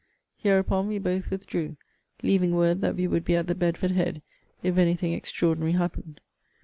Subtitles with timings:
[0.37, 1.77] Hereupon we both withdrew,
[2.23, 4.23] leaving word that we would be at the Bedford Head,
[4.63, 6.21] if any thing extraordinary happened.